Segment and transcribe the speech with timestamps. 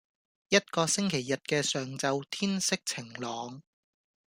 [0.49, 3.61] 一個星期日嘅上晝天色晴朗